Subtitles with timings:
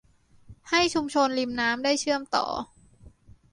[0.69, 2.45] ให้ชุมชนริมน้ำได้เชื่อมต่อ